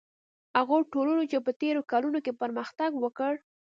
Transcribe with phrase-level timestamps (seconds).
[0.59, 3.33] هغو ټولنو چې په تېرو کلونو کې پرمختګ وکړ.